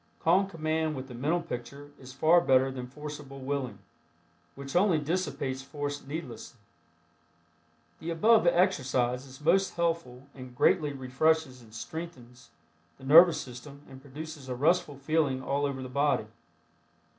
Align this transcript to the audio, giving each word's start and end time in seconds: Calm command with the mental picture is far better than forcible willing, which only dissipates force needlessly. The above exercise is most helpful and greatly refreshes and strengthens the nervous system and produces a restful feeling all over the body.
Calm 0.19 0.47
command 0.47 0.95
with 0.95 1.07
the 1.09 1.13
mental 1.13 1.43
picture 1.43 1.91
is 1.99 2.11
far 2.11 2.41
better 2.41 2.71
than 2.71 2.87
forcible 2.87 3.39
willing, 3.39 3.77
which 4.55 4.75
only 4.75 4.97
dissipates 4.97 5.61
force 5.61 6.01
needlessly. 6.07 6.57
The 7.99 8.09
above 8.09 8.47
exercise 8.47 9.27
is 9.27 9.39
most 9.39 9.75
helpful 9.75 10.23
and 10.33 10.55
greatly 10.55 10.91
refreshes 10.91 11.61
and 11.61 11.71
strengthens 11.71 12.49
the 12.97 13.03
nervous 13.03 13.39
system 13.39 13.83
and 13.87 14.01
produces 14.01 14.49
a 14.49 14.55
restful 14.55 14.97
feeling 14.97 15.43
all 15.43 15.67
over 15.67 15.83
the 15.83 15.87
body. 15.87 16.25